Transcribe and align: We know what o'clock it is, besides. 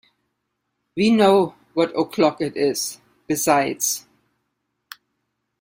We 0.95 1.11
know 1.11 1.53
what 1.75 1.95
o'clock 1.95 2.41
it 2.41 2.57
is, 2.57 2.99
besides. 3.27 4.07